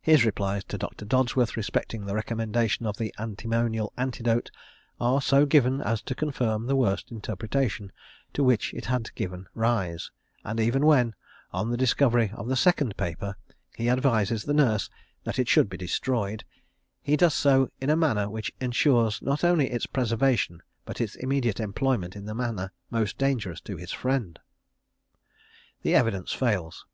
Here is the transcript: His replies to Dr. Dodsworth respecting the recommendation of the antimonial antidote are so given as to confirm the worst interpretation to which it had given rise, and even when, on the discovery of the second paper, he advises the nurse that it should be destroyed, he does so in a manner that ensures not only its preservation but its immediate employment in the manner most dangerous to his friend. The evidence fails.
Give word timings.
His 0.00 0.24
replies 0.24 0.62
to 0.66 0.78
Dr. 0.78 1.04
Dodsworth 1.04 1.56
respecting 1.56 2.06
the 2.06 2.14
recommendation 2.14 2.86
of 2.86 2.98
the 2.98 3.12
antimonial 3.18 3.92
antidote 3.96 4.52
are 5.00 5.20
so 5.20 5.44
given 5.44 5.80
as 5.80 6.00
to 6.02 6.14
confirm 6.14 6.66
the 6.68 6.76
worst 6.76 7.10
interpretation 7.10 7.90
to 8.32 8.44
which 8.44 8.72
it 8.74 8.84
had 8.86 9.12
given 9.16 9.48
rise, 9.52 10.12
and 10.44 10.60
even 10.60 10.86
when, 10.86 11.16
on 11.50 11.68
the 11.68 11.76
discovery 11.76 12.30
of 12.34 12.46
the 12.46 12.54
second 12.54 12.96
paper, 12.96 13.34
he 13.74 13.90
advises 13.90 14.44
the 14.44 14.54
nurse 14.54 14.88
that 15.24 15.40
it 15.40 15.48
should 15.48 15.68
be 15.68 15.76
destroyed, 15.76 16.44
he 17.02 17.16
does 17.16 17.34
so 17.34 17.72
in 17.80 17.90
a 17.90 17.96
manner 17.96 18.30
that 18.32 18.50
ensures 18.60 19.20
not 19.20 19.42
only 19.42 19.68
its 19.68 19.84
preservation 19.84 20.62
but 20.84 21.00
its 21.00 21.16
immediate 21.16 21.58
employment 21.58 22.14
in 22.14 22.24
the 22.26 22.36
manner 22.36 22.70
most 22.88 23.18
dangerous 23.18 23.60
to 23.60 23.76
his 23.76 23.90
friend. 23.90 24.38
The 25.82 25.96
evidence 25.96 26.30
fails. 26.32 26.86